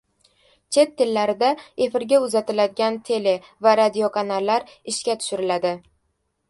Chet 0.77 0.95
tillarida 1.01 1.49
efirga 1.87 2.21
uzatiladigan 2.29 2.99
tele 3.11 3.35
va 3.67 3.77
radiokanallar 3.83 4.69
ishga 4.95 5.21
tushiriladi 5.23 5.79